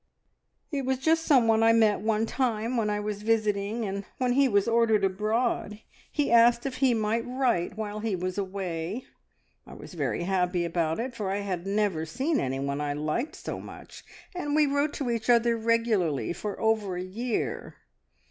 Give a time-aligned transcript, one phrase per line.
[0.71, 4.47] "It was just someone I met one time when I was visiting, and when he
[4.47, 5.79] was ordered abroad
[6.11, 9.05] he asked if he might write while he was away.
[9.67, 13.59] I was very happy about it, for I had never seen anyone I liked so
[13.59, 14.03] much,
[14.33, 17.75] and we wrote to each other regularly for over a year.